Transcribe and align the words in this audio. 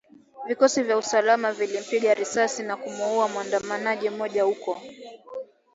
Vikosi 0.47 0.83
vya 0.83 0.97
usalama 0.97 1.51
vilimpiga 1.53 2.13
risasi 2.13 2.63
na 2.63 2.77
kumuuwa 2.77 3.29
muandamanaji 3.29 4.09
mmoja 4.09 4.43
huko 4.43 4.81